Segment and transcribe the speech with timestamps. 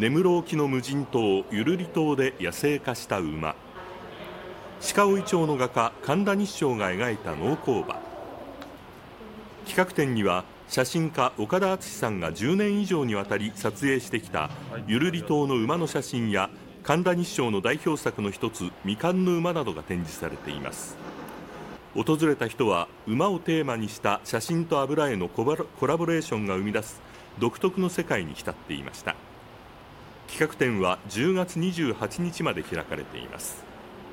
[0.00, 3.54] 根室沖の無人島ゆるり島で野生化した馬。
[4.94, 8.00] 鹿追町の画家神田日照が描いた農耕馬
[9.66, 14.48] 企画展には写真家岡田敦さんが10年以上にわたり撮影してきた
[14.86, 16.48] ゆるり島の馬の写真や
[16.82, 20.96] 神田日照の代表作の一つみかんの馬などが展示されています。
[21.94, 25.44] 訪れた人は馬をテーマにした写真と油絵のコ
[25.86, 27.02] ラボレーションが生み出す
[27.38, 29.14] 独特の世界に浸っていました。
[30.40, 33.62] 企画展は10月28日まで開かれています。